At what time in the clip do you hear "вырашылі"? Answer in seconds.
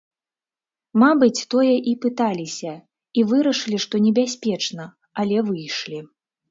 3.35-3.77